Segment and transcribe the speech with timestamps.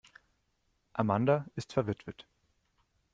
[0.95, 2.25] Amanda ist verwitwet.